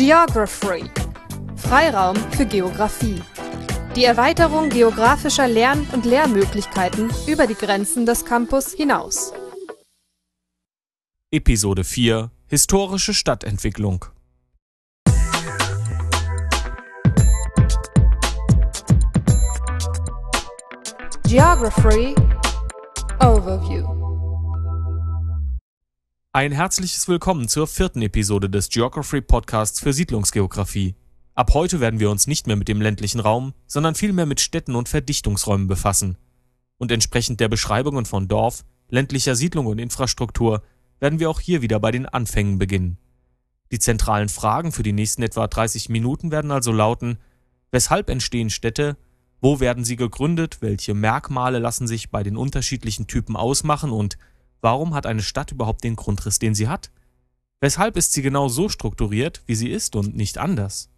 [0.00, 0.90] Geography.
[1.56, 3.20] Freiraum für Geographie.
[3.94, 9.34] Die Erweiterung geografischer Lern- und Lehrmöglichkeiten über die Grenzen des Campus hinaus.
[11.30, 14.06] Episode 4 Historische Stadtentwicklung
[21.28, 22.14] Geography
[23.20, 23.99] Overview.
[26.32, 30.94] Ein herzliches Willkommen zur vierten Episode des Geography Podcasts für Siedlungsgeografie.
[31.34, 34.76] Ab heute werden wir uns nicht mehr mit dem ländlichen Raum, sondern vielmehr mit Städten
[34.76, 36.18] und Verdichtungsräumen befassen.
[36.78, 40.62] Und entsprechend der Beschreibungen von Dorf, ländlicher Siedlung und Infrastruktur
[41.00, 42.96] werden wir auch hier wieder bei den Anfängen beginnen.
[43.72, 47.18] Die zentralen Fragen für die nächsten etwa 30 Minuten werden also lauten,
[47.72, 48.96] weshalb entstehen Städte,
[49.40, 50.58] wo werden sie gegründet?
[50.60, 53.90] Welche Merkmale lassen sich bei den unterschiedlichen Typen ausmachen?
[53.90, 54.16] Und
[54.60, 56.90] warum hat eine Stadt überhaupt den Grundriss, den sie hat?
[57.60, 60.88] Weshalb ist sie genau so strukturiert, wie sie ist und nicht anders?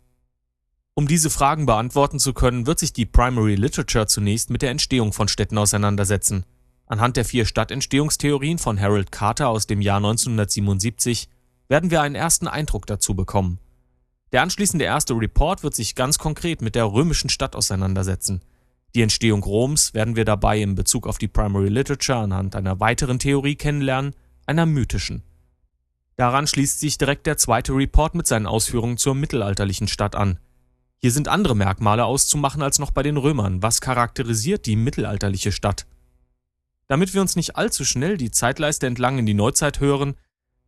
[0.95, 5.13] Um diese Fragen beantworten zu können, wird sich die Primary Literature zunächst mit der Entstehung
[5.13, 6.45] von Städten auseinandersetzen.
[6.87, 11.31] Anhand der vier Stadtentstehungstheorien von Harold Carter aus dem Jahr 1977
[11.69, 13.59] werden wir einen ersten Eindruck dazu bekommen.
[14.33, 18.43] Der anschließende erste Report wird sich ganz konkret mit der römischen Stadt auseinandersetzen.
[18.95, 23.19] Die Entstehung Roms werden wir dabei in Bezug auf die Primary Literature anhand einer weiteren
[23.19, 24.15] Theorie kennenlernen,
[24.47, 25.23] einer mythischen.
[26.17, 30.39] Daran schließt sich direkt der zweite Report mit seinen Ausführungen zur mittelalterlichen Stadt an.
[30.99, 33.63] Hier sind andere Merkmale auszumachen als noch bei den Römern.
[33.63, 35.87] Was charakterisiert die mittelalterliche Stadt?
[36.87, 40.15] Damit wir uns nicht allzu schnell die Zeitleiste entlang in die Neuzeit hören,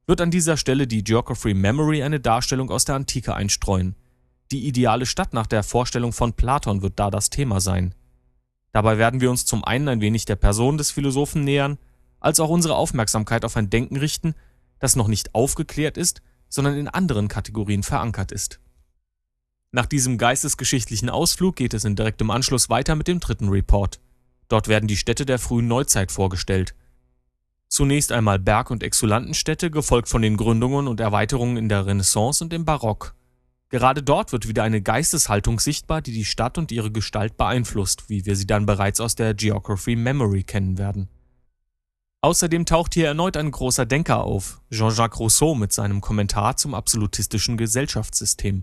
[0.07, 3.95] wird an dieser Stelle die Geography Memory eine Darstellung aus der Antike einstreuen.
[4.51, 7.95] Die ideale Stadt nach der Vorstellung von Platon wird da das Thema sein.
[8.75, 11.79] Dabei werden wir uns zum einen ein wenig der Person des Philosophen nähern,
[12.19, 14.35] als auch unsere Aufmerksamkeit auf ein Denken richten,
[14.81, 18.59] das noch nicht aufgeklärt ist, sondern in anderen Kategorien verankert ist.
[19.71, 24.01] Nach diesem geistesgeschichtlichen Ausflug geht es in direktem Anschluss weiter mit dem dritten Report.
[24.49, 26.75] Dort werden die Städte der frühen Neuzeit vorgestellt.
[27.69, 32.53] Zunächst einmal Berg- und Exulantenstädte, gefolgt von den Gründungen und Erweiterungen in der Renaissance und
[32.53, 33.15] im Barock.
[33.75, 38.25] Gerade dort wird wieder eine Geisteshaltung sichtbar, die die Stadt und ihre Gestalt beeinflusst, wie
[38.25, 41.09] wir sie dann bereits aus der Geography Memory kennen werden.
[42.21, 47.57] Außerdem taucht hier erneut ein großer Denker auf, Jean-Jacques Rousseau mit seinem Kommentar zum absolutistischen
[47.57, 48.63] Gesellschaftssystem.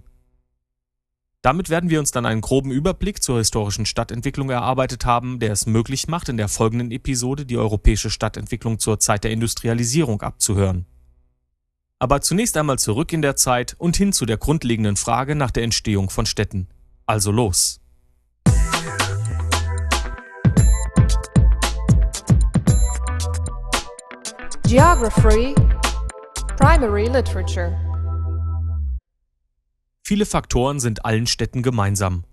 [1.41, 5.65] Damit werden wir uns dann einen groben Überblick zur historischen Stadtentwicklung erarbeitet haben, der es
[5.65, 10.85] möglich macht, in der folgenden Episode die europäische Stadtentwicklung zur Zeit der Industrialisierung abzuhören.
[12.01, 15.61] Aber zunächst einmal zurück in der Zeit und hin zu der grundlegenden Frage nach der
[15.61, 16.67] Entstehung von Städten.
[17.05, 17.79] Also los.
[24.63, 25.53] Geography
[26.57, 27.77] Primary Literature
[30.01, 32.23] Viele Faktoren sind allen Städten gemeinsam.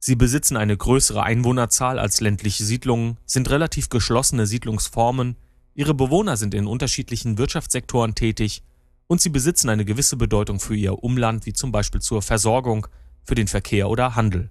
[0.00, 5.36] Sie besitzen eine größere Einwohnerzahl als ländliche Siedlungen, sind relativ geschlossene Siedlungsformen,
[5.76, 8.64] ihre Bewohner sind in unterschiedlichen Wirtschaftssektoren tätig
[9.12, 12.86] und sie besitzen eine gewisse Bedeutung für ihr Umland, wie zum Beispiel zur Versorgung,
[13.24, 14.48] für den Verkehr oder Handel.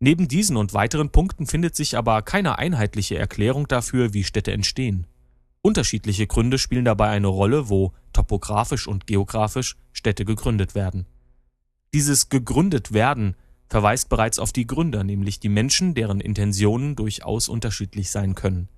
[0.00, 5.06] Neben diesen und weiteren Punkten findet sich aber keine einheitliche Erklärung dafür, wie Städte entstehen.
[5.62, 11.06] Unterschiedliche Gründe spielen dabei eine Rolle, wo topografisch und geografisch Städte gegründet werden.
[11.94, 13.34] Dieses gegründet werden
[13.70, 18.68] verweist bereits auf die Gründer, nämlich die Menschen, deren Intentionen durchaus unterschiedlich sein können.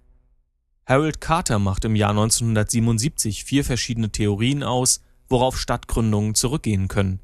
[0.88, 7.18] Harold Carter macht im Jahr 1977 vier verschiedene Theorien aus, worauf Stadtgründungen zurückgehen können.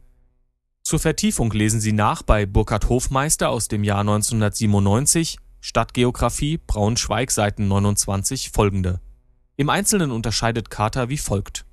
[0.83, 7.69] Zur Vertiefung lesen Sie nach bei Burkhard Hofmeister aus dem Jahr 1997, Stadtgeografie, Braunschweig, Seiten
[7.69, 9.01] 29, folgende.
[9.57, 11.65] Im Einzelnen unterscheidet Carter wie folgt.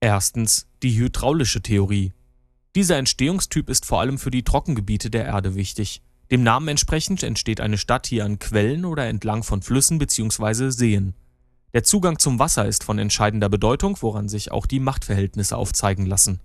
[0.00, 2.12] Erstens die hydraulische Theorie.
[2.76, 6.02] Dieser Entstehungstyp ist vor allem für die Trockengebiete der Erde wichtig.
[6.30, 10.68] Dem Namen entsprechend entsteht eine Stadt hier an Quellen oder entlang von Flüssen bzw.
[10.68, 11.14] Seen.
[11.72, 16.40] Der Zugang zum Wasser ist von entscheidender Bedeutung, woran sich auch die Machtverhältnisse aufzeigen lassen.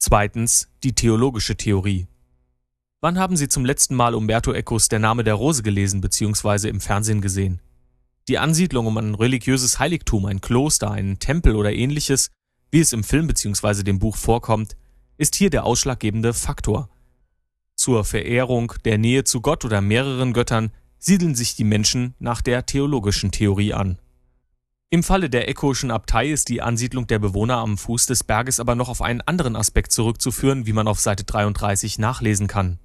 [0.00, 2.08] Zweitens die theologische Theorie.
[3.00, 6.68] Wann haben Sie zum letzten Mal Umberto Ecos Der Name der Rose gelesen bzw.
[6.68, 7.60] im Fernsehen gesehen?
[8.30, 12.30] Die Ansiedlung um ein religiöses Heiligtum, ein Kloster, einen Tempel oder ähnliches,
[12.70, 13.82] wie es im Film bzw.
[13.82, 14.76] dem Buch vorkommt,
[15.18, 16.88] ist hier der ausschlaggebende Faktor.
[17.74, 22.66] Zur Verehrung, der Nähe zu Gott oder mehreren Göttern siedeln sich die Menschen nach der
[22.66, 23.98] theologischen Theorie an.
[24.90, 28.76] Im Falle der Ekoischen Abtei ist die Ansiedlung der Bewohner am Fuß des Berges aber
[28.76, 32.78] noch auf einen anderen Aspekt zurückzuführen, wie man auf Seite 33 nachlesen kann.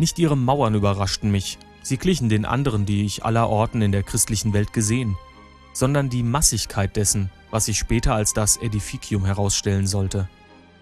[0.00, 4.54] Nicht ihre Mauern überraschten mich, sie glichen den anderen, die ich allerorten in der christlichen
[4.54, 5.14] Welt gesehen,
[5.74, 10.26] sondern die Massigkeit dessen, was sich später als das Edificium herausstellen sollte.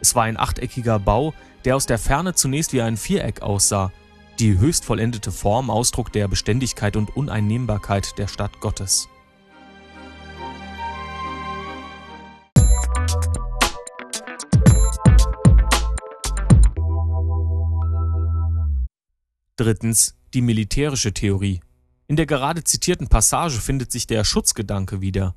[0.00, 1.34] Es war ein achteckiger Bau,
[1.64, 3.90] der aus der Ferne zunächst wie ein Viereck aussah,
[4.38, 9.08] die höchst vollendete Form Ausdruck der Beständigkeit und Uneinnehmbarkeit der Stadt Gottes.
[19.58, 21.58] Drittens die militärische Theorie.
[22.06, 25.34] In der gerade zitierten Passage findet sich der Schutzgedanke wieder.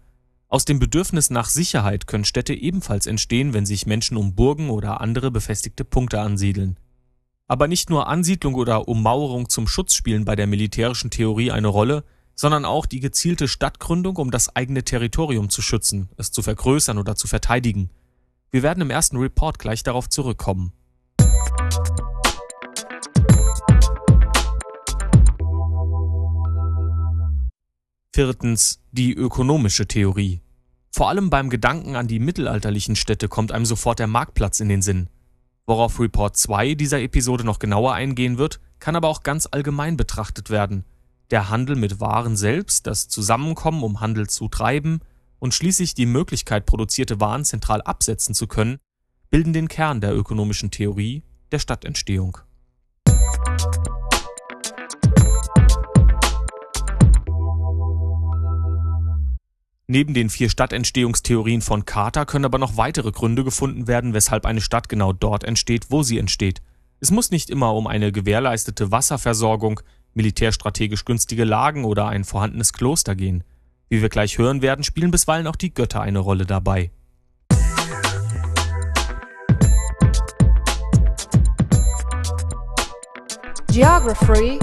[0.47, 5.01] Aus dem Bedürfnis nach Sicherheit können Städte ebenfalls entstehen, wenn sich Menschen um Burgen oder
[5.01, 6.77] andere befestigte Punkte ansiedeln.
[7.47, 12.03] Aber nicht nur Ansiedlung oder Ummauerung zum Schutz spielen bei der militärischen Theorie eine Rolle,
[12.35, 17.15] sondern auch die gezielte Stadtgründung, um das eigene Territorium zu schützen, es zu vergrößern oder
[17.15, 17.89] zu verteidigen.
[18.51, 20.73] Wir werden im ersten Report gleich darauf zurückkommen.
[28.13, 30.41] Viertens die ökonomische Theorie.
[30.91, 34.81] Vor allem beim Gedanken an die mittelalterlichen Städte kommt einem sofort der Marktplatz in den
[34.81, 35.09] Sinn.
[35.65, 40.49] Worauf Report 2 dieser Episode noch genauer eingehen wird, kann aber auch ganz allgemein betrachtet
[40.49, 40.83] werden.
[41.29, 44.99] Der Handel mit Waren selbst, das Zusammenkommen, um Handel zu treiben
[45.39, 48.79] und schließlich die Möglichkeit, produzierte Waren zentral absetzen zu können,
[49.29, 51.23] bilden den Kern der ökonomischen Theorie
[51.53, 52.39] der Stadtentstehung.
[59.91, 64.61] Neben den vier Stadtentstehungstheorien von Carter können aber noch weitere Gründe gefunden werden, weshalb eine
[64.61, 66.61] Stadt genau dort entsteht, wo sie entsteht.
[67.01, 69.81] Es muss nicht immer um eine gewährleistete Wasserversorgung,
[70.13, 73.43] militärstrategisch günstige Lagen oder ein vorhandenes Kloster gehen.
[73.89, 76.89] Wie wir gleich hören werden, spielen bisweilen auch die Götter eine Rolle dabei.
[83.67, 84.57] Geography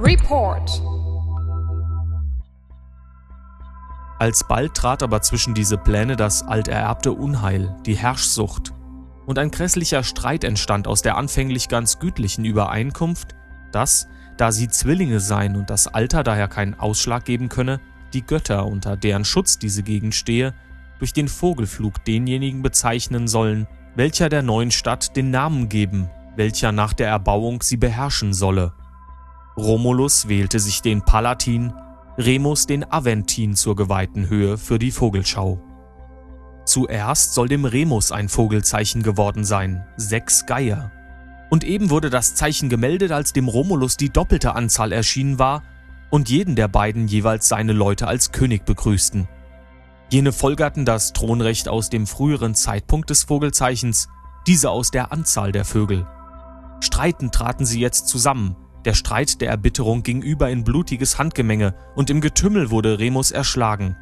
[0.00, 0.99] Report
[4.20, 8.74] Alsbald trat aber zwischen diese Pläne das altererbte Unheil, die Herrschsucht,
[9.24, 13.34] und ein grässlicher Streit entstand aus der anfänglich ganz gütlichen Übereinkunft,
[13.72, 17.80] dass, da sie Zwillinge seien und das Alter daher keinen Ausschlag geben könne,
[18.12, 20.54] die Götter, unter deren Schutz diese Gegend stehe,
[20.98, 26.92] durch den Vogelflug denjenigen bezeichnen sollen, welcher der neuen Stadt den Namen geben, welcher nach
[26.92, 28.74] der Erbauung sie beherrschen solle.
[29.56, 31.72] Romulus wählte sich den Palatin,
[32.20, 35.58] Remus den Aventin zur geweihten Höhe für die Vogelschau.
[36.66, 40.92] Zuerst soll dem Remus ein Vogelzeichen geworden sein, sechs Geier.
[41.50, 45.62] Und eben wurde das Zeichen gemeldet, als dem Romulus die doppelte Anzahl erschienen war
[46.10, 49.26] und jeden der beiden jeweils seine Leute als König begrüßten.
[50.10, 54.08] Jene folgerten das Thronrecht aus dem früheren Zeitpunkt des Vogelzeichens,
[54.46, 56.06] diese aus der Anzahl der Vögel.
[56.80, 62.10] Streitend traten sie jetzt zusammen, der Streit der Erbitterung ging über in blutiges Handgemenge und
[62.10, 63.96] im Getümmel wurde Remus erschlagen.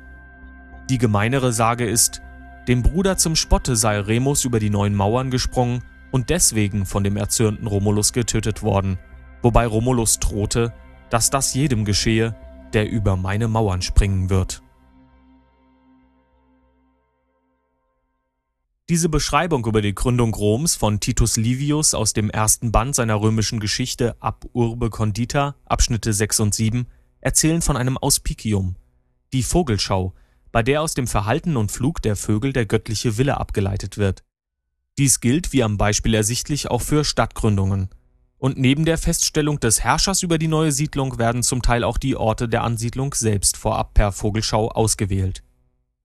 [0.88, 2.22] Die gemeinere Sage ist,
[2.68, 7.16] dem Bruder zum Spotte sei Remus über die neuen Mauern gesprungen und deswegen von dem
[7.16, 8.98] erzürnten Romulus getötet worden,
[9.42, 10.72] wobei Romulus drohte,
[11.10, 12.34] dass das jedem geschehe,
[12.72, 14.62] der über meine Mauern springen wird.
[18.90, 23.60] Diese Beschreibung über die Gründung Roms von Titus Livius aus dem ersten Band seiner römischen
[23.60, 26.86] Geschichte Ab Urbe Condita, Abschnitte 6 und 7,
[27.20, 28.76] erzählen von einem Auspicium,
[29.34, 30.14] die Vogelschau,
[30.52, 34.24] bei der aus dem Verhalten und Flug der Vögel der göttliche Wille abgeleitet wird.
[34.96, 37.90] Dies gilt, wie am Beispiel ersichtlich, auch für Stadtgründungen.
[38.38, 42.16] Und neben der Feststellung des Herrschers über die neue Siedlung werden zum Teil auch die
[42.16, 45.42] Orte der Ansiedlung selbst vorab per Vogelschau ausgewählt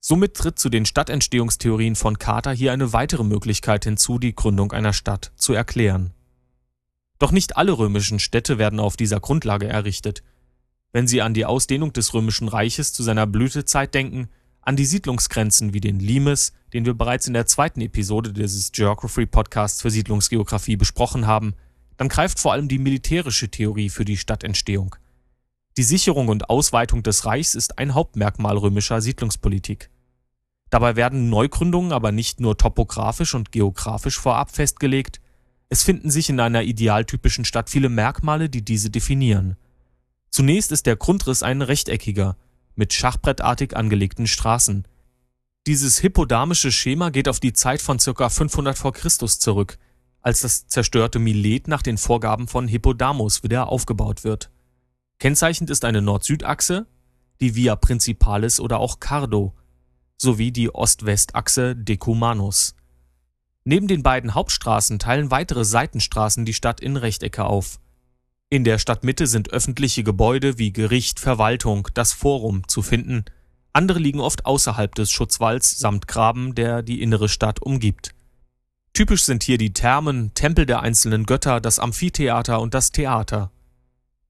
[0.05, 4.91] Somit tritt zu den Stadtentstehungstheorien von Carter hier eine weitere Möglichkeit hinzu, die Gründung einer
[4.91, 6.11] Stadt zu erklären.
[7.19, 10.21] Doch nicht alle römischen Städte werden auf dieser Grundlage errichtet.
[10.91, 14.27] Wenn Sie an die Ausdehnung des römischen Reiches zu seiner Blütezeit denken,
[14.59, 19.25] an die Siedlungsgrenzen wie den Limes, den wir bereits in der zweiten Episode dieses Geography
[19.25, 21.53] Podcasts für Siedlungsgeografie besprochen haben,
[21.95, 24.97] dann greift vor allem die militärische Theorie für die Stadtentstehung.
[25.77, 29.89] Die Sicherung und Ausweitung des Reichs ist ein Hauptmerkmal römischer Siedlungspolitik.
[30.73, 35.21] Dabei werden Neugründungen aber nicht nur topografisch und geografisch vorab festgelegt,
[35.69, 39.55] es finden sich in einer idealtypischen Stadt viele Merkmale, die diese definieren.
[40.31, 42.37] Zunächst ist der Grundriss ein rechteckiger,
[42.73, 44.87] mit schachbrettartig angelegten Straßen.
[45.67, 48.29] Dieses hippodamische Schema geht auf die Zeit von ca.
[48.29, 48.93] 500 v.
[48.93, 49.27] Chr.
[49.27, 49.77] zurück,
[50.21, 54.49] als das zerstörte Milet nach den Vorgaben von Hippodamus wieder aufgebaut wird.
[55.19, 56.87] Kennzeichnend ist eine Nord-Süd-Achse,
[57.41, 59.53] die Via Principalis oder auch Cardo,
[60.17, 62.75] sowie die Ost-West-Achse Decumanus.
[63.65, 67.79] Neben den beiden Hauptstraßen teilen weitere Seitenstraßen die Stadt in Rechtecke auf.
[68.49, 73.25] In der Stadtmitte sind öffentliche Gebäude wie Gericht, Verwaltung, das Forum zu finden,
[73.73, 78.13] andere liegen oft außerhalb des Schutzwalls samt Graben, der die innere Stadt umgibt.
[78.93, 83.51] Typisch sind hier die Thermen, Tempel der einzelnen Götter, das Amphitheater und das Theater.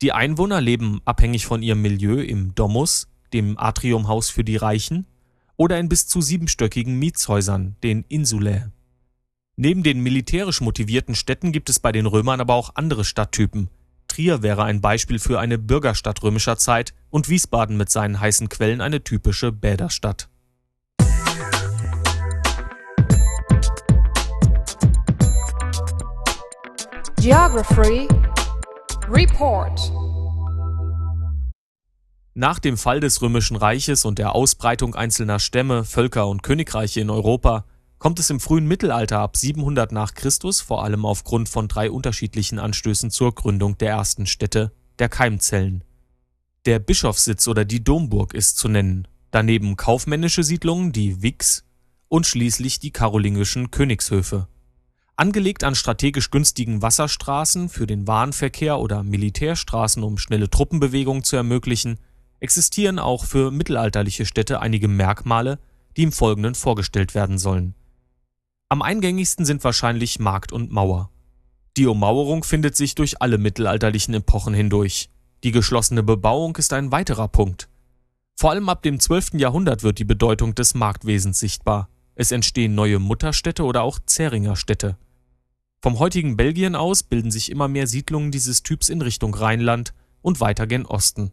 [0.02, 5.06] Die Einwohner leben abhängig von ihrem Milieu im Domus, dem Atriumhaus für die Reichen,
[5.58, 8.72] oder in bis zu siebenstöckigen Mietshäusern, den Insulae.
[9.56, 13.70] Neben den militärisch motivierten Städten gibt es bei den Römern aber auch andere Stadttypen.
[14.08, 18.82] Trier wäre ein Beispiel für eine Bürgerstadt römischer Zeit und Wiesbaden mit seinen heißen Quellen
[18.82, 20.30] eine typische Bäderstadt.
[27.18, 28.08] Geography
[29.10, 29.80] Report
[32.36, 37.12] Nach dem Fall des Römischen Reiches und der Ausbreitung einzelner Stämme, Völker und Königreiche in
[37.12, 37.66] Europa
[38.00, 42.58] kommt es im frühen Mittelalter ab 700 nach Christus vor allem aufgrund von drei unterschiedlichen
[42.58, 45.84] Anstößen zur Gründung der ersten Städte, der Keimzellen.
[46.66, 51.66] Der Bischofssitz oder die Domburg ist zu nennen, daneben kaufmännische Siedlungen, die Wix
[52.08, 54.48] und schließlich die karolingischen Königshöfe.
[55.16, 62.00] Angelegt an strategisch günstigen Wasserstraßen für den Warenverkehr oder Militärstraßen, um schnelle Truppenbewegungen zu ermöglichen,
[62.44, 65.58] existieren auch für mittelalterliche Städte einige Merkmale,
[65.98, 67.74] die im Folgenden vorgestellt werden sollen
[68.74, 71.12] am eingängigsten sind wahrscheinlich Markt und Mauer.
[71.78, 75.12] Die Ummauerung findet sich durch alle mittelalterlichen Epochen hindurch.
[75.44, 77.70] Die geschlossene Bebauung ist ein weiterer Punkt.
[78.36, 79.36] Vor allem ab dem 12.
[79.36, 81.88] Jahrhundert wird die Bedeutung des Marktwesens sichtbar.
[82.16, 84.98] Es entstehen neue Mutterstädte oder auch Zähringerstädte.
[85.80, 90.40] Vom heutigen Belgien aus bilden sich immer mehr Siedlungen dieses Typs in Richtung Rheinland und
[90.40, 91.32] weiter gen Osten.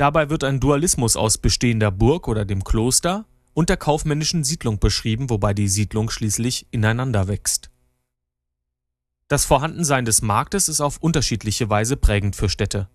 [0.00, 5.28] Dabei wird ein Dualismus aus bestehender Burg oder dem Kloster und der kaufmännischen Siedlung beschrieben,
[5.28, 7.68] wobei die Siedlung schließlich ineinander wächst.
[9.28, 12.88] Das Vorhandensein des Marktes ist auf unterschiedliche Weise prägend für Städte.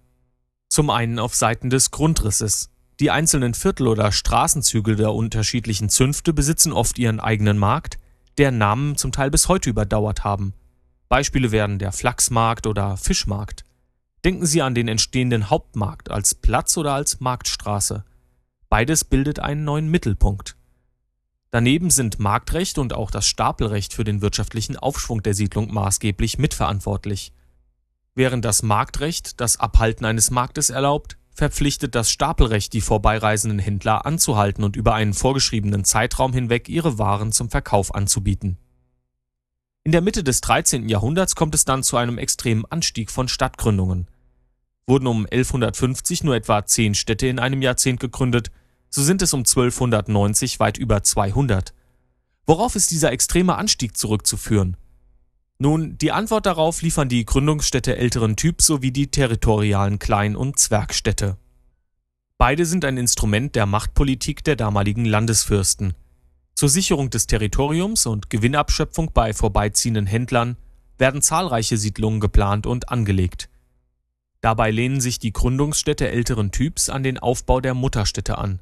[0.68, 2.72] Zum einen auf Seiten des Grundrisses.
[3.00, 8.00] Die einzelnen Viertel oder Straßenzüge der unterschiedlichen Zünfte besitzen oft ihren eigenen Markt,
[8.40, 10.56] deren Namen zum Teil bis heute überdauert haben.
[11.08, 13.64] Beispiele wären der Flachsmarkt oder Fischmarkt.
[14.26, 18.04] Denken Sie an den entstehenden Hauptmarkt als Platz oder als Marktstraße.
[18.70, 20.56] Beides bildet einen neuen Mittelpunkt.
[21.52, 27.34] Daneben sind Marktrecht und auch das Stapelrecht für den wirtschaftlichen Aufschwung der Siedlung maßgeblich mitverantwortlich.
[28.16, 34.64] Während das Marktrecht das Abhalten eines Marktes erlaubt, verpflichtet das Stapelrecht die vorbeireisenden Händler anzuhalten
[34.64, 38.58] und über einen vorgeschriebenen Zeitraum hinweg ihre Waren zum Verkauf anzubieten.
[39.84, 40.90] In der Mitte des 13.
[40.90, 44.08] Jahrhunderts kommt es dann zu einem extremen Anstieg von Stadtgründungen.
[44.88, 48.52] Wurden um 1150 nur etwa zehn Städte in einem Jahrzehnt gegründet,
[48.90, 51.74] so sind es um 1290 weit über 200.
[52.46, 54.78] Worauf ist dieser extreme Anstieg zurückzuführen?
[55.58, 61.38] Nun, die Antwort darauf liefern die Gründungsstädte älteren Typs sowie die territorialen Klein- und Zwergstädte.
[62.38, 65.94] Beide sind ein Instrument der Machtpolitik der damaligen Landesfürsten.
[66.54, 70.58] Zur Sicherung des Territoriums und Gewinnabschöpfung bei vorbeiziehenden Händlern
[70.98, 73.50] werden zahlreiche Siedlungen geplant und angelegt.
[74.42, 78.60] Dabei lehnen sich die Gründungsstädte älteren Typs an den Aufbau der Mutterstädte an.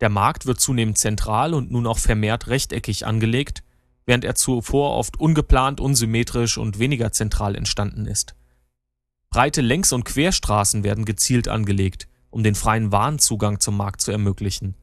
[0.00, 3.62] Der Markt wird zunehmend zentral und nun auch vermehrt rechteckig angelegt,
[4.06, 8.34] während er zuvor oft ungeplant, unsymmetrisch und weniger zentral entstanden ist.
[9.30, 14.76] Breite Längs- und Querstraßen werden gezielt angelegt, um den freien Warenzugang zum Markt zu ermöglichen.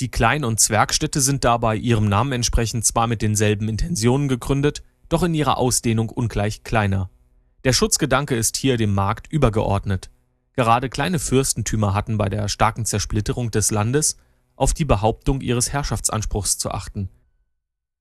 [0.00, 5.22] Die Klein- und Zwergstädte sind dabei ihrem Namen entsprechend zwar mit denselben Intentionen gegründet, doch
[5.22, 7.08] in ihrer Ausdehnung ungleich kleiner.
[7.66, 10.08] Der Schutzgedanke ist hier dem Markt übergeordnet.
[10.52, 14.18] Gerade kleine Fürstentümer hatten bei der starken Zersplitterung des Landes
[14.54, 17.08] auf die Behauptung ihres Herrschaftsanspruchs zu achten.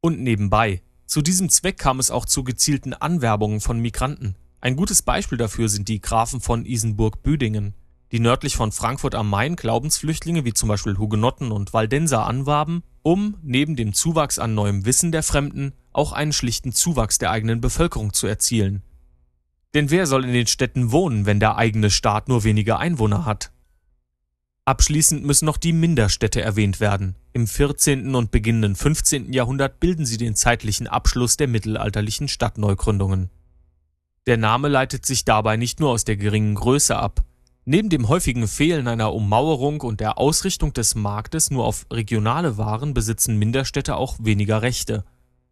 [0.01, 4.35] Und nebenbei, zu diesem Zweck kam es auch zu gezielten Anwerbungen von Migranten.
[4.61, 7.73] Ein gutes Beispiel dafür sind die Grafen von Isenburg-Büdingen,
[8.11, 13.37] die nördlich von Frankfurt am Main Glaubensflüchtlinge wie zum Beispiel Hugenotten und Waldenser anwarben, um
[13.41, 18.13] neben dem Zuwachs an neuem Wissen der Fremden auch einen schlichten Zuwachs der eigenen Bevölkerung
[18.13, 18.83] zu erzielen,
[19.75, 23.51] denn wer soll in den Städten wohnen, wenn der eigene Staat nur wenige Einwohner hat?
[24.63, 27.15] Abschließend müssen noch die Minderstädte erwähnt werden.
[27.33, 28.15] Im 14.
[28.15, 29.31] und beginnenden 15.
[29.31, 33.29] Jahrhundert bilden sie den zeitlichen Abschluss der mittelalterlichen Stadtneugründungen.
[34.25, 37.23] Der Name leitet sich dabei nicht nur aus der geringen Größe ab.
[37.65, 42.95] Neben dem häufigen Fehlen einer Ummauerung und der Ausrichtung des Marktes nur auf regionale Waren
[42.95, 45.03] besitzen Minderstädte auch weniger Rechte.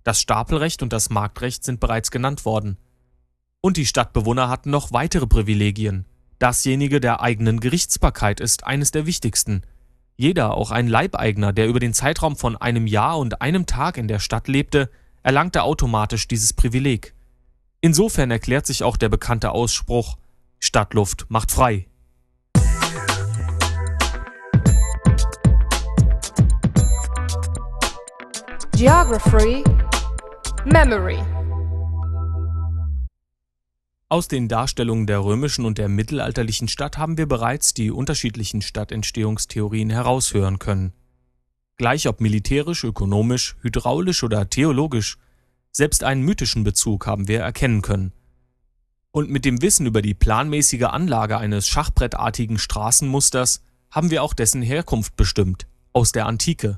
[0.03, 2.77] Das Stapelrecht und das Marktrecht sind bereits genannt worden.
[3.65, 6.05] Und die Stadtbewohner hatten noch weitere Privilegien.
[6.37, 9.61] Dasjenige der eigenen Gerichtsbarkeit ist eines der wichtigsten.
[10.17, 14.09] Jeder, auch ein Leibeigner, der über den Zeitraum von einem Jahr und einem Tag in
[14.09, 14.89] der Stadt lebte,
[15.23, 17.15] erlangte automatisch dieses Privileg.
[17.79, 20.17] Insofern erklärt sich auch der bekannte Ausspruch
[20.59, 21.87] Stadtluft macht frei.
[28.75, 29.63] Geography
[30.65, 31.19] Memory
[34.13, 39.89] Aus den Darstellungen der römischen und der mittelalterlichen Stadt haben wir bereits die unterschiedlichen Stadtentstehungstheorien
[39.89, 40.93] heraushören können.
[41.77, 45.17] Gleich ob militärisch, ökonomisch, hydraulisch oder theologisch,
[45.71, 48.13] selbst einen mythischen Bezug haben wir erkennen können.
[49.09, 54.61] Und mit dem Wissen über die planmäßige Anlage eines schachbrettartigen Straßenmusters haben wir auch dessen
[54.61, 56.77] Herkunft bestimmt, aus der Antike.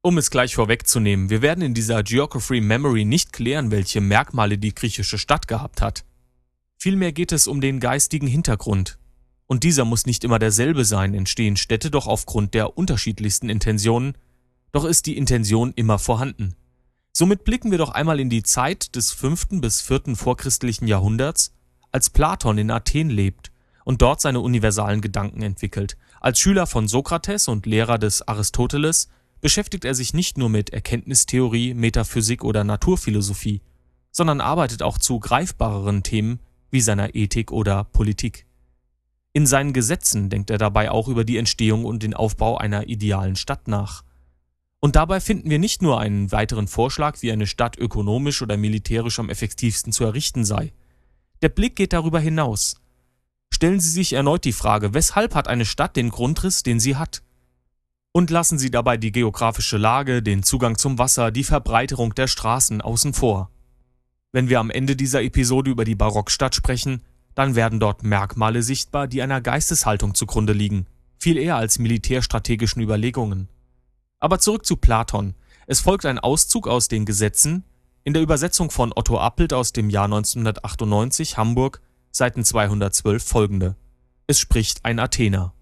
[0.00, 4.74] Um es gleich vorwegzunehmen, wir werden in dieser Geography Memory nicht klären, welche Merkmale die
[4.74, 6.04] griechische Stadt gehabt hat.
[6.82, 8.98] Vielmehr geht es um den geistigen Hintergrund.
[9.46, 14.18] Und dieser muss nicht immer derselbe sein, entstehen Städte doch aufgrund der unterschiedlichsten Intentionen,
[14.72, 16.56] doch ist die Intention immer vorhanden.
[17.12, 19.60] Somit blicken wir doch einmal in die Zeit des 5.
[19.60, 20.16] bis 4.
[20.16, 21.54] vorchristlichen Jahrhunderts,
[21.92, 23.52] als Platon in Athen lebt
[23.84, 25.96] und dort seine universalen Gedanken entwickelt.
[26.20, 29.08] Als Schüler von Sokrates und Lehrer des Aristoteles
[29.40, 33.62] beschäftigt er sich nicht nur mit Erkenntnistheorie, Metaphysik oder Naturphilosophie,
[34.10, 36.40] sondern arbeitet auch zu greifbareren Themen
[36.72, 38.46] wie seiner Ethik oder Politik.
[39.32, 43.36] In seinen Gesetzen denkt er dabei auch über die Entstehung und den Aufbau einer idealen
[43.36, 44.02] Stadt nach.
[44.80, 49.20] Und dabei finden wir nicht nur einen weiteren Vorschlag, wie eine Stadt ökonomisch oder militärisch
[49.20, 50.72] am effektivsten zu errichten sei.
[51.40, 52.74] Der Blick geht darüber hinaus.
[53.50, 57.22] Stellen Sie sich erneut die Frage, weshalb hat eine Stadt den Grundriss, den sie hat?
[58.10, 62.80] Und lassen Sie dabei die geografische Lage, den Zugang zum Wasser, die Verbreiterung der Straßen
[62.80, 63.50] außen vor.
[64.34, 67.02] Wenn wir am Ende dieser Episode über die Barockstadt sprechen,
[67.34, 70.86] dann werden dort Merkmale sichtbar, die einer Geisteshaltung zugrunde liegen,
[71.18, 73.48] viel eher als militärstrategischen Überlegungen.
[74.20, 75.34] Aber zurück zu Platon.
[75.66, 77.64] Es folgt ein Auszug aus den Gesetzen,
[78.04, 83.76] in der Übersetzung von Otto Appelt aus dem Jahr 1998, Hamburg, Seiten 212 folgende.
[84.26, 85.52] Es spricht ein Athener.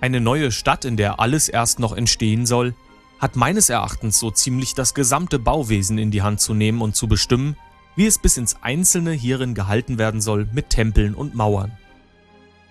[0.00, 2.74] Eine neue Stadt, in der alles erst noch entstehen soll,
[3.20, 7.06] hat meines Erachtens so ziemlich das gesamte Bauwesen in die Hand zu nehmen und zu
[7.06, 7.54] bestimmen,
[7.94, 11.72] wie es bis ins Einzelne hierin gehalten werden soll mit Tempeln und Mauern.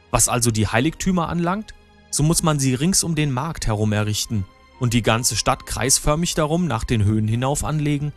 [0.09, 1.75] Was also die Heiligtümer anlangt,
[2.09, 4.43] so muss man sie rings um den Markt herum errichten
[4.79, 8.11] und die ganze Stadt kreisförmig darum nach den Höhen hinauf anlegen,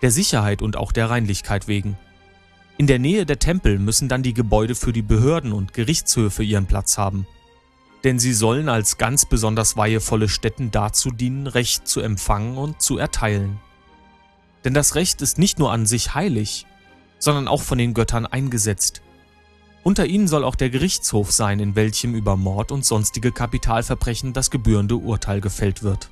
[0.00, 1.98] der Sicherheit und auch der Reinlichkeit wegen.
[2.78, 6.66] In der Nähe der Tempel müssen dann die Gebäude für die Behörden und Gerichtshöfe ihren
[6.66, 7.26] Platz haben–
[8.04, 12.98] denn sie sollen als ganz besonders weihevolle Stätten dazu dienen, Recht zu empfangen und zu
[12.98, 13.60] erteilen.
[14.64, 16.66] Denn das Recht ist nicht nur an sich heilig,
[17.18, 19.02] sondern auch von den Göttern eingesetzt.
[19.82, 24.50] Unter ihnen soll auch der Gerichtshof sein, in welchem über Mord und sonstige Kapitalverbrechen das
[24.50, 26.10] gebührende Urteil gefällt wird.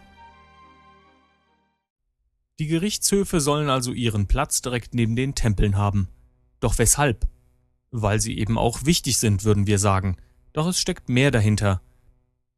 [2.58, 6.08] Die Gerichtshöfe sollen also ihren Platz direkt neben den Tempeln haben.
[6.60, 7.28] Doch weshalb?
[7.90, 10.16] Weil sie eben auch wichtig sind, würden wir sagen,
[10.56, 11.82] doch es steckt mehr dahinter.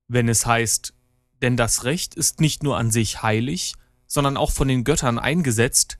[0.07, 0.95] Wenn es heißt,
[1.43, 3.75] denn das Recht ist nicht nur an sich heilig,
[4.07, 5.99] sondern auch von den Göttern eingesetzt,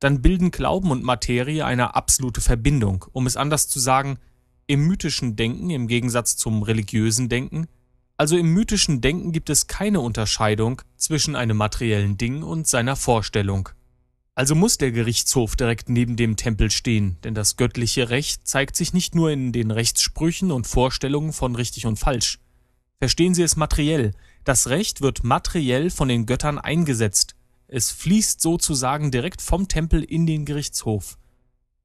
[0.00, 3.06] dann bilden Glauben und Materie eine absolute Verbindung.
[3.12, 4.18] Um es anders zu sagen,
[4.66, 7.68] im mythischen Denken im Gegensatz zum religiösen Denken,
[8.16, 13.68] also im mythischen Denken gibt es keine Unterscheidung zwischen einem materiellen Ding und seiner Vorstellung.
[14.36, 18.92] Also muss der Gerichtshof direkt neben dem Tempel stehen, denn das göttliche Recht zeigt sich
[18.92, 22.38] nicht nur in den Rechtssprüchen und Vorstellungen von richtig und falsch.
[22.98, 24.12] Verstehen Sie es materiell.
[24.44, 27.34] Das Recht wird materiell von den Göttern eingesetzt.
[27.66, 31.16] Es fließt sozusagen direkt vom Tempel in den Gerichtshof.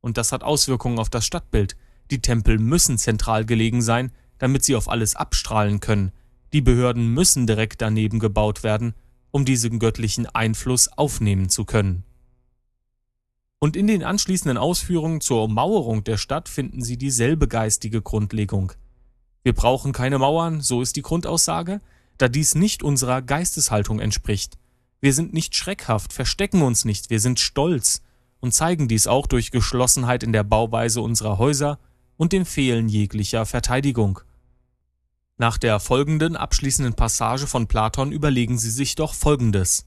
[0.02, 1.78] Und das hat Auswirkungen auf das Stadtbild.
[2.12, 6.12] Die Tempel müssen zentral gelegen sein, damit sie auf alles abstrahlen können.
[6.52, 8.94] Die Behörden müssen direkt daneben gebaut werden,
[9.32, 12.04] um diesen göttlichen Einfluss aufnehmen zu können.
[13.64, 18.72] Und in den anschließenden Ausführungen zur Ummauerung der Stadt finden Sie dieselbe geistige Grundlegung.
[19.44, 21.80] Wir brauchen keine Mauern, so ist die Grundaussage,
[22.18, 24.58] da dies nicht unserer Geisteshaltung entspricht.
[25.00, 28.02] Wir sind nicht schreckhaft, verstecken uns nicht, wir sind stolz
[28.40, 31.78] und zeigen dies auch durch Geschlossenheit in der Bauweise unserer Häuser
[32.18, 34.22] und dem Fehlen jeglicher Verteidigung.
[35.38, 39.86] Nach der folgenden abschließenden Passage von Platon überlegen Sie sich doch Folgendes.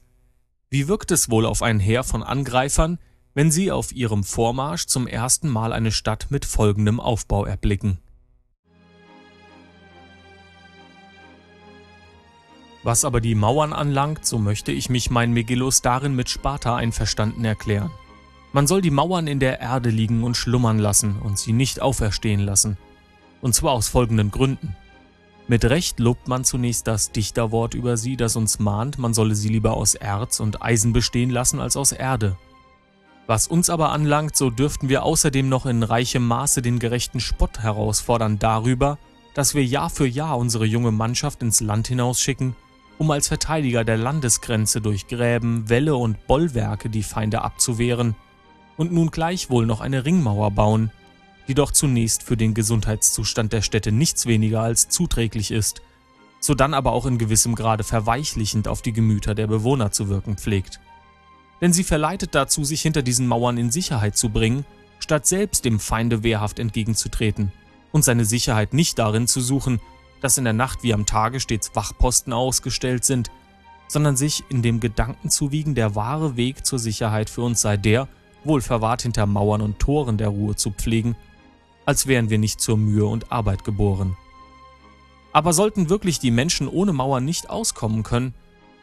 [0.69, 2.99] Wie wirkt es wohl auf ein Heer von Angreifern,
[3.35, 7.99] wenn sie auf ihrem Vormarsch zum ersten Mal eine Stadt mit folgendem Aufbau erblicken.
[12.81, 17.43] Was aber die Mauern anlangt, so möchte ich mich mein Megillus darin mit Sparta einverstanden
[17.43, 17.91] erklären.
[18.53, 22.39] Man soll die Mauern in der Erde liegen und schlummern lassen und sie nicht auferstehen
[22.39, 22.77] lassen.
[23.41, 24.77] Und zwar aus folgenden Gründen.
[25.47, 29.49] Mit Recht lobt man zunächst das Dichterwort über sie, das uns mahnt, man solle sie
[29.49, 32.37] lieber aus Erz und Eisen bestehen lassen als aus Erde.
[33.27, 37.59] Was uns aber anlangt, so dürften wir außerdem noch in reichem Maße den gerechten Spott
[37.59, 38.99] herausfordern darüber,
[39.33, 42.55] dass wir Jahr für Jahr unsere junge Mannschaft ins Land hinausschicken,
[42.99, 48.15] um als Verteidiger der Landesgrenze durch Gräben, Wälle und Bollwerke die Feinde abzuwehren,
[48.77, 50.91] und nun gleichwohl noch eine Ringmauer bauen,
[51.47, 55.81] die doch zunächst für den Gesundheitszustand der Städte nichts weniger als zuträglich ist,
[56.39, 60.79] sodann aber auch in gewissem Grade verweichlichend auf die Gemüter der Bewohner zu wirken pflegt.
[61.61, 64.65] Denn sie verleitet dazu, sich hinter diesen Mauern in Sicherheit zu bringen,
[64.99, 67.51] statt selbst dem Feinde wehrhaft entgegenzutreten
[67.91, 69.79] und seine Sicherheit nicht darin zu suchen,
[70.21, 73.31] dass in der Nacht wie am Tage stets Wachposten ausgestellt sind,
[73.87, 77.77] sondern sich in dem Gedanken zu wiegen, der wahre Weg zur Sicherheit für uns sei
[77.77, 78.07] der,
[78.43, 81.15] wohl verwahrt hinter Mauern und Toren der Ruhe zu pflegen,
[81.85, 84.17] als wären wir nicht zur Mühe und Arbeit geboren.
[85.33, 88.33] Aber sollten wirklich die Menschen ohne Mauern nicht auskommen können,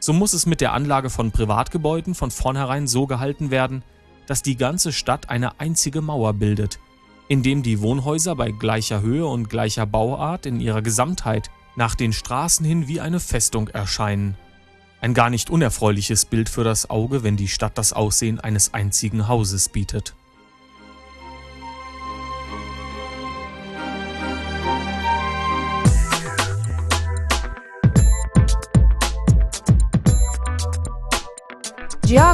[0.03, 3.83] so muss es mit der Anlage von Privatgebäuden von vornherein so gehalten werden,
[4.27, 6.77] dass die ganze Stadt eine einzige Mauer bildet,
[7.29, 12.65] indem die Wohnhäuser bei gleicher Höhe und gleicher Bauart in ihrer Gesamtheit nach den Straßen
[12.65, 14.35] hin wie eine Festung erscheinen.
[14.99, 19.29] Ein gar nicht unerfreuliches Bild für das Auge, wenn die Stadt das Aussehen eines einzigen
[19.29, 20.15] Hauses bietet.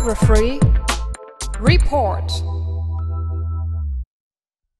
[0.10, 0.60] Geography
[1.62, 2.43] Report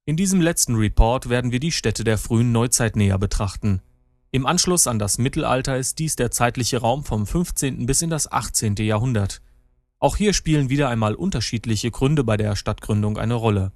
[0.06, 3.84] In diesem letzten Report werden wir die Städte der frühen Neuzeit näher betrachten.
[4.32, 7.86] Im Anschluss an das Mittelalter ist dies der zeitliche Raum vom 15.
[7.86, 8.78] bis in das 18.
[8.78, 9.44] Jahrhundert.
[10.00, 13.72] Auch hier spielen wieder einmal unterschiedliche Gründe bei der Stadtgründung eine Rolle.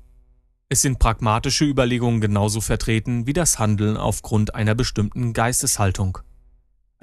[0.70, 6.18] Es sind pragmatische Überlegungen genauso vertreten wie das Handeln aufgrund einer bestimmten Geisteshaltung.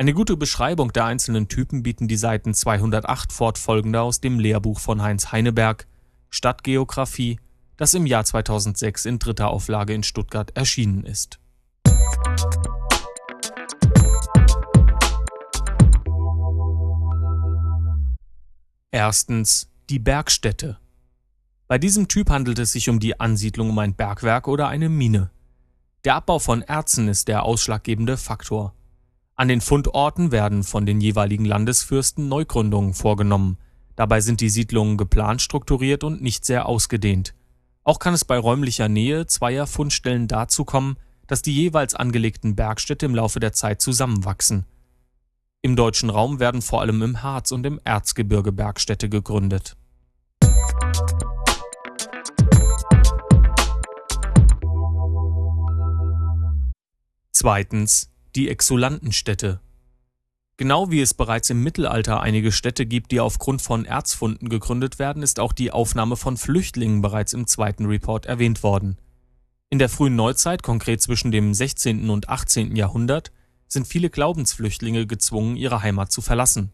[0.00, 5.02] Eine gute Beschreibung der einzelnen Typen bieten die Seiten 208 fortfolgende aus dem Lehrbuch von
[5.02, 5.86] Heinz Heineberg
[6.30, 7.38] Stadtgeographie,
[7.76, 11.38] das im Jahr 2006 in dritter Auflage in Stuttgart erschienen ist.
[18.90, 20.78] Erstens die Bergstätte.
[21.68, 25.30] Bei diesem Typ handelt es sich um die Ansiedlung um ein Bergwerk oder eine Mine.
[26.06, 28.74] Der Abbau von Erzen ist der ausschlaggebende Faktor.
[29.40, 33.56] An den Fundorten werden von den jeweiligen Landesfürsten Neugründungen vorgenommen.
[33.96, 37.32] Dabei sind die Siedlungen geplant strukturiert und nicht sehr ausgedehnt.
[37.82, 43.06] Auch kann es bei räumlicher Nähe zweier Fundstellen dazu kommen, dass die jeweils angelegten Bergstädte
[43.06, 44.66] im Laufe der Zeit zusammenwachsen.
[45.62, 49.74] Im deutschen Raum werden vor allem im Harz und im Erzgebirge Bergstädte gegründet.
[57.32, 59.60] Zweitens die Exulantenstädte.
[60.56, 65.22] Genau wie es bereits im Mittelalter einige Städte gibt, die aufgrund von Erzfunden gegründet werden,
[65.22, 68.98] ist auch die Aufnahme von Flüchtlingen bereits im zweiten Report erwähnt worden.
[69.70, 72.10] In der frühen Neuzeit, konkret zwischen dem 16.
[72.10, 72.76] und 18.
[72.76, 73.32] Jahrhundert,
[73.68, 76.72] sind viele Glaubensflüchtlinge gezwungen, ihre Heimat zu verlassen.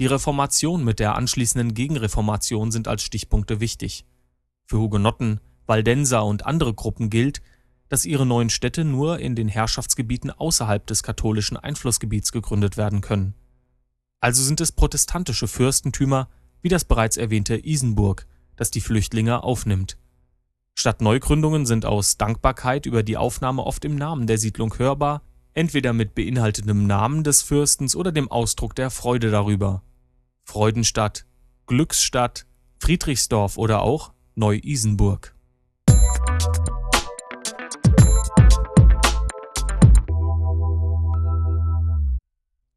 [0.00, 4.04] Die Reformation mit der anschließenden Gegenreformation sind als Stichpunkte wichtig.
[4.64, 7.40] Für Hugenotten, Waldenser und andere Gruppen gilt,
[7.88, 13.34] dass ihre neuen Städte nur in den Herrschaftsgebieten außerhalb des katholischen Einflussgebiets gegründet werden können.
[14.20, 16.28] Also sind es protestantische Fürstentümer,
[16.62, 19.98] wie das bereits erwähnte Isenburg, das die Flüchtlinge aufnimmt.
[20.74, 25.22] Stadtneugründungen sind aus Dankbarkeit über die Aufnahme oft im Namen der Siedlung hörbar,
[25.54, 29.82] entweder mit beinhaltendem Namen des Fürstens oder dem Ausdruck der Freude darüber.
[30.42, 31.24] Freudenstadt,
[31.66, 32.46] Glücksstadt,
[32.78, 35.35] Friedrichsdorf oder auch Neu-Isenburg.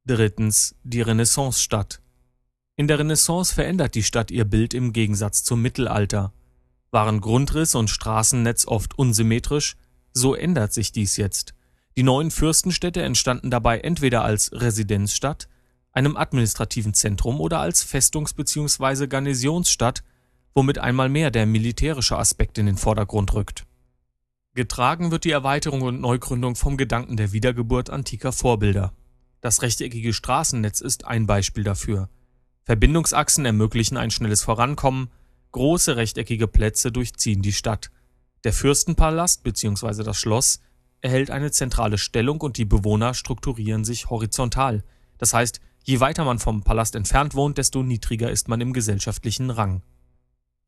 [0.10, 2.02] Drittens die Renaissancestadt.
[2.76, 6.34] In der Renaissance verändert die Stadt ihr Bild im Gegensatz zum Mittelalter.
[6.90, 9.76] Waren Grundriss und Straßennetz oft unsymmetrisch,
[10.12, 11.54] so ändert sich dies jetzt.
[11.96, 15.48] Die neuen Fürstenstädte entstanden dabei entweder als Residenzstadt,
[15.92, 19.06] einem administrativen Zentrum oder als Festungs- bzw.
[19.06, 20.04] Garnisonsstadt,
[20.56, 23.68] womit einmal mehr der militärische Aspekt in den Vordergrund rückt.
[24.56, 28.92] Getragen wird die Erweiterung und Neugründung vom Gedanken der Wiedergeburt antiker Vorbilder.
[29.42, 32.10] Das rechteckige Straßennetz ist ein Beispiel dafür.
[32.66, 35.10] Verbindungsachsen ermöglichen ein schnelles Vorankommen,
[35.52, 37.90] große rechteckige Plätze durchziehen die Stadt.
[38.44, 40.04] Der Fürstenpalast bzw.
[40.04, 40.60] das Schloss
[41.02, 44.84] erhält eine zentrale Stellung und die Bewohner strukturieren sich horizontal.
[45.18, 49.50] Das heißt, je weiter man vom Palast entfernt wohnt, desto niedriger ist man im gesellschaftlichen
[49.50, 49.82] Rang.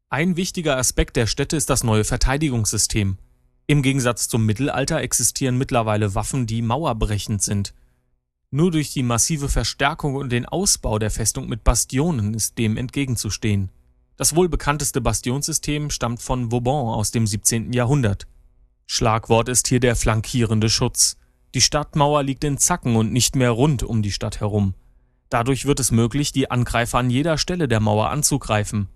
[0.10, 3.18] Ein wichtiger Aspekt der Städte ist das neue Verteidigungssystem.
[3.68, 7.74] Im Gegensatz zum Mittelalter existieren mittlerweile Waffen, die mauerbrechend sind.
[8.54, 13.72] Nur durch die massive Verstärkung und den Ausbau der Festung mit Bastionen ist dem entgegenzustehen.
[14.18, 17.72] Das wohl bekannteste Bastionssystem stammt von Vauban aus dem 17.
[17.72, 18.28] Jahrhundert.
[18.88, 21.16] Schlagwort ist hier der flankierende Schutz.
[21.54, 24.74] Die Stadtmauer liegt in Zacken und nicht mehr rund um die Stadt herum.
[25.30, 28.90] Dadurch wird es möglich, die Angreifer an jeder Stelle der Mauer anzugreifen.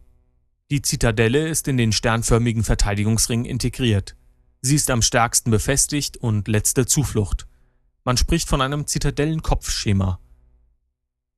[0.70, 4.18] Die Zitadelle ist in den sternförmigen Verteidigungsring integriert.
[4.62, 7.48] Sie ist am stärksten befestigt und letzte Zuflucht.
[8.06, 10.20] Man spricht von einem Zitadellenkopfschema.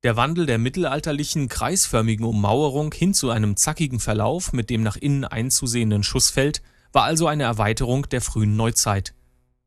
[0.04, 5.24] Der Wandel der mittelalterlichen kreisförmigen Ummauerung hin zu einem zackigen Verlauf mit dem nach innen
[5.24, 9.14] einzusehenden Schussfeld war also eine Erweiterung der frühen Neuzeit.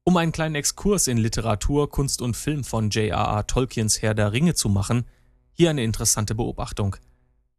[0.04, 3.46] Um einen kleinen Exkurs in Literatur, Kunst und Film von J.R.R.
[3.46, 5.06] Tolkiens Herr der Ringe zu machen,
[5.52, 6.96] hier eine interessante Beobachtung.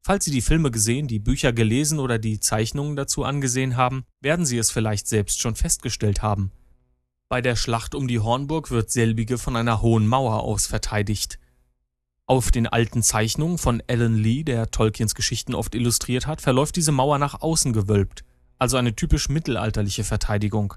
[0.01, 4.45] Falls Sie die Filme gesehen, die Bücher gelesen oder die Zeichnungen dazu angesehen haben, werden
[4.45, 6.51] Sie es vielleicht selbst schon festgestellt haben.
[7.31, 11.39] Bei der Schlacht um die Hornburg wird selbige von einer hohen Mauer aus verteidigt.
[12.25, 16.91] Auf den alten Zeichnungen von Alan Lee, der Tolkiens Geschichten oft illustriert hat, verläuft diese
[16.91, 18.25] Mauer nach außen gewölbt,
[18.57, 20.73] also eine typisch mittelalterliche Verteidigung.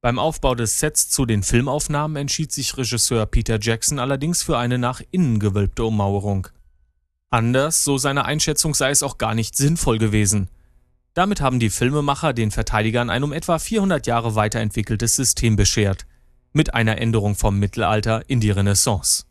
[0.00, 4.78] Beim Aufbau des Sets zu den Filmaufnahmen entschied sich Regisseur Peter Jackson allerdings für eine
[4.78, 6.48] nach innen gewölbte Ummauerung.
[7.30, 10.48] Anders, so seine Einschätzung, sei es auch gar nicht sinnvoll gewesen.
[11.18, 16.06] Damit haben die Filmemacher den Verteidigern ein um etwa 400 Jahre weiterentwickeltes System beschert,
[16.52, 19.24] mit einer Änderung vom Mittelalter in die Renaissance.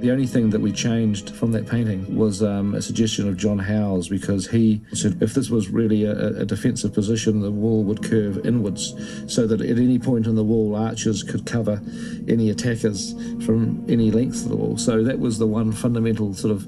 [0.00, 3.58] The only thing that we changed from that painting was um, a suggestion of John
[3.58, 8.02] Howes because he said if this was really a, a, defensive position, the wall would
[8.02, 8.94] curve inwards
[9.26, 11.82] so that at any point in the wall, archers could cover
[12.28, 14.78] any attackers from any length of the wall.
[14.78, 16.66] So that was the one fundamental sort of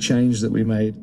[0.00, 0.96] change that we made.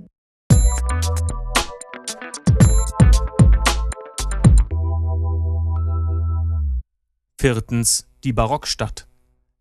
[7.42, 9.08] Viertens, die Barockstadt.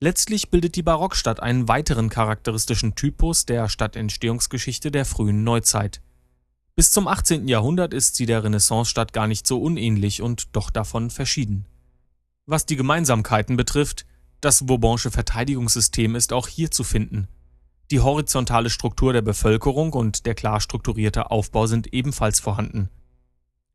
[0.01, 6.03] Letztlich bildet die Barockstadt einen weiteren charakteristischen Typus der Stadtentstehungsgeschichte der frühen Neuzeit.
[6.77, 7.49] Bis zum 18.
[7.49, 11.65] Jahrhundert ist sie der Renaissancestadt gar nicht so unähnlich und doch davon verschieden.
[12.45, 14.05] Was die Gemeinsamkeiten betrifft,
[14.43, 17.29] das Bourbonische Verteidigungssystem ist auch hier zu finden.
[17.91, 22.91] Die horizontale Struktur der Bevölkerung und der klar strukturierte Aufbau sind ebenfalls vorhanden.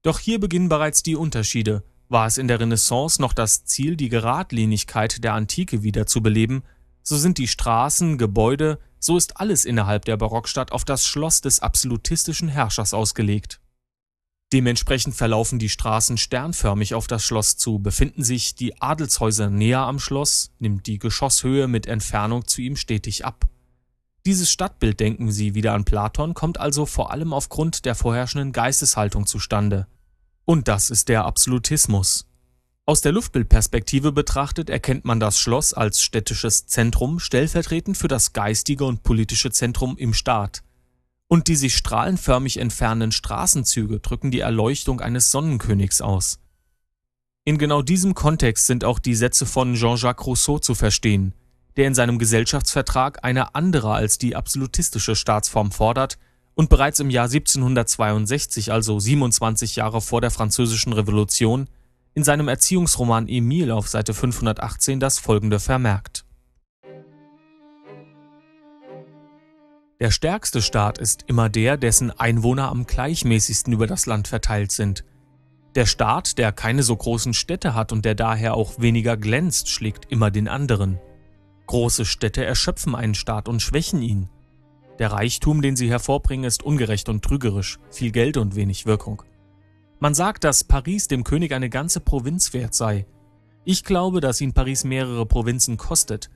[0.04, 4.10] Doch hier beginnen bereits die Unterschiede war es in der Renaissance noch das Ziel, die
[4.10, 6.64] Geradlinigkeit der Antike wiederzubeleben,
[7.02, 11.60] so sind die Straßen, Gebäude, so ist alles innerhalb der Barockstadt auf das Schloss des
[11.60, 13.60] absolutistischen Herrschers ausgelegt.
[14.54, 20.00] Dementsprechend verlaufen die Straßen sternförmig auf das Schloss zu, befinden sich die Adelshäuser näher am
[20.00, 23.48] Schloss, nimmt die Geschosshöhe mit Entfernung zu ihm stetig ab.
[24.26, 29.28] Dieses Stadtbild, denken Sie wieder an Platon, kommt also vor allem aufgrund der vorherrschenden Geisteshaltung
[29.28, 29.88] zustande.
[30.46, 32.28] Und das ist der Absolutismus.
[32.86, 38.86] Aus der Luftbildperspektive betrachtet erkennt man das Schloss als städtisches Zentrum stellvertretend für das geistige
[38.86, 40.62] und politische Zentrum im Staat.
[41.28, 46.40] Und die sich strahlenförmig entfernenden Straßenzüge drücken die Erleuchtung eines Sonnenkönigs aus.
[47.44, 51.34] In genau diesem Kontext sind auch die Sätze von Jean-Jacques Rousseau zu verstehen,
[51.78, 56.20] der in seinem Gesellschaftsvertrag eine andere als die absolutistische Staatsform fordert
[56.56, 61.68] und bereits im Jahr 1762, also 27 Jahre vor der Französischen Revolution,
[62.14, 66.26] in seinem Erziehungsroman Emile auf Seite 518 das folgende vermerkt.
[70.00, 75.06] Der stärkste Staat ist immer der, dessen Einwohner am gleichmäßigsten über das Land verteilt sind.
[75.76, 80.12] Der Staat, der keine so großen Städte hat und der daher auch weniger glänzt, schlägt
[80.12, 81.00] immer den anderen.
[81.68, 84.30] Große Städte erschöpfen einen Staat und schwächen ihn.
[85.00, 89.24] Der Reichtum, den sie hervorbringen, ist ungerecht und trügerisch, viel Geld und wenig Wirkung.
[90.00, 93.06] Man sagt, dass Paris dem König eine ganze Provinz wert sei.
[93.66, 96.30] Ich glaube, dass ihn Paris mehrere Provinzen kostet,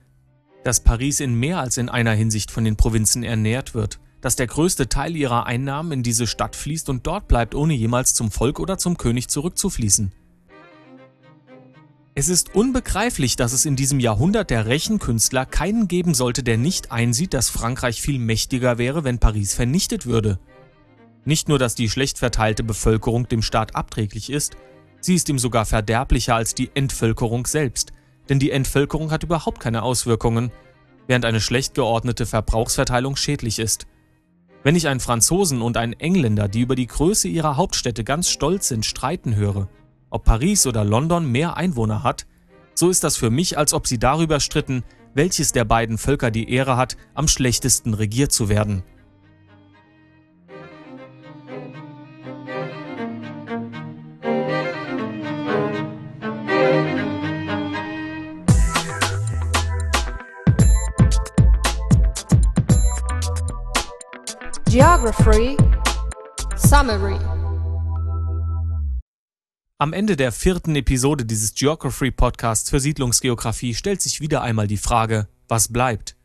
[0.64, 4.46] dass Paris in mehr als in einer Hinsicht von den Provinzen ernährt wird, dass der
[4.46, 8.60] größte Teil ihrer Einnahmen in diese Stadt fließt und dort bleibt, ohne jemals zum Volk
[8.60, 10.12] oder zum König zurückzufließen.
[12.16, 16.90] Es ist unbegreiflich, dass es in diesem Jahrhundert der Rechenkünstler keinen geben sollte, der nicht
[16.90, 20.40] einsieht, dass Frankreich viel mächtiger wäre, wenn Paris vernichtet würde.
[21.24, 24.56] Nicht nur, dass die schlecht verteilte Bevölkerung dem Staat abträglich ist,
[25.00, 27.92] sie ist ihm sogar verderblicher als die Entvölkerung selbst,
[28.28, 30.50] denn die Entvölkerung hat überhaupt keine Auswirkungen,
[31.06, 33.86] während eine schlecht geordnete Verbrauchsverteilung schädlich ist.
[34.64, 38.68] Wenn ich einen Franzosen und einen Engländer, die über die Größe ihrer Hauptstädte ganz stolz
[38.68, 39.68] sind, streiten höre,
[40.10, 42.26] ob Paris oder London mehr Einwohner hat,
[42.74, 44.82] so ist das für mich, als ob sie darüber stritten,
[45.14, 48.82] welches der beiden Völker die Ehre hat, am schlechtesten regiert zu werden.
[64.70, 65.56] Geography
[66.56, 67.18] Summary
[69.82, 74.76] am Ende der vierten Episode dieses Geography Podcasts für Siedlungsgeografie stellt sich wieder einmal die
[74.76, 76.16] Frage, was bleibt?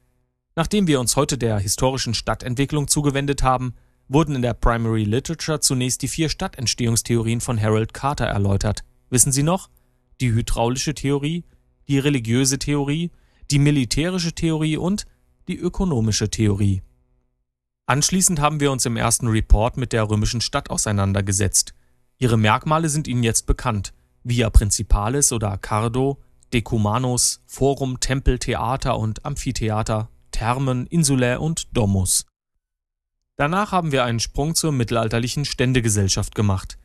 [0.58, 3.76] Nachdem wir uns heute der historischen Stadtentwicklung zugewendet haben,
[4.10, 8.84] wurden in der Primary Literature zunächst die vier Stadtentstehungstheorien von Harold Carter erläutert.
[9.10, 9.70] Wissen Sie noch?
[10.20, 11.46] Die hydraulische Theorie,
[11.88, 13.10] die religiöse Theorie,
[13.52, 15.06] die militärische Theorie und
[15.48, 16.82] die ökonomische Theorie.
[17.86, 21.74] Anschließend haben wir uns im ersten Report mit der römischen Stadt auseinandergesetzt.
[22.18, 26.22] Ihre Merkmale sind Ihnen jetzt bekannt: Via Principalis oder Cardo,
[26.54, 32.26] Decumanus, Forum, Tempel, Theater und Amphitheater, Thermen, Insulae und Domus.
[33.38, 36.78] Danach haben wir einen Sprung zur mittelalterlichen Ständegesellschaft gemacht.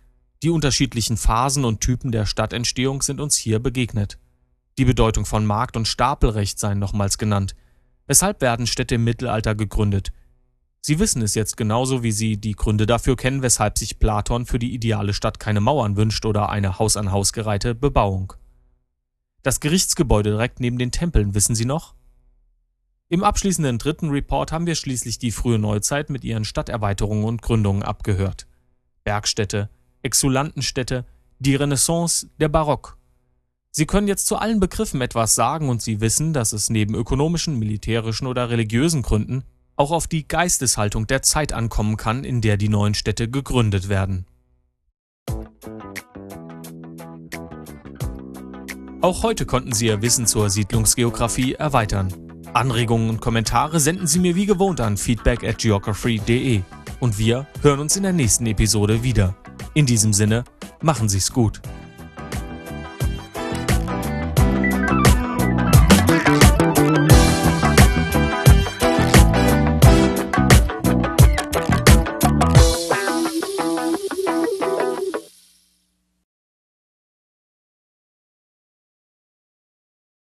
[0.43, 4.19] Die unterschiedlichen Phasen und Typen der Stadtentstehung sind uns hier begegnet.
[4.79, 7.55] Die Bedeutung von Markt und Stapelrecht seien nochmals genannt.
[8.07, 10.13] Weshalb werden Städte im Mittelalter gegründet?
[10.83, 14.59] Sie wissen es jetzt genauso, wie Sie die Gründe dafür kennen, weshalb sich Platon für
[14.59, 18.33] die ideale Stadt keine Mauern wünscht oder eine Haus an Haus gereihte Bebauung.
[19.43, 21.95] Das Gerichtsgebäude direkt neben den Tempeln, wissen Sie noch?
[23.09, 27.83] Im abschließenden dritten Report haben wir schließlich die frühe Neuzeit mit ihren Stadterweiterungen und Gründungen
[27.83, 28.47] abgehört.
[29.05, 29.69] Bergstädte,
[30.03, 31.05] Exulantenstädte,
[31.41, 32.97] die Renaissance, der Barock.
[33.71, 37.59] Sie können jetzt zu allen Begriffen etwas sagen und Sie wissen, dass es neben ökonomischen,
[37.59, 39.45] militärischen oder religiösen Gründen
[39.81, 44.27] auch auf die Geisteshaltung der Zeit ankommen kann, in der die neuen Städte gegründet werden.
[49.01, 52.13] Auch heute konnten Sie Ihr Wissen zur Siedlungsgeografie erweitern.
[52.53, 56.61] Anregungen und Kommentare senden Sie mir wie gewohnt an feedback at geography.de.
[57.01, 59.35] Und wir hören uns in der nächsten Episode wieder.
[59.73, 60.45] In diesem Sinne,
[60.83, 61.63] machen Sie's gut.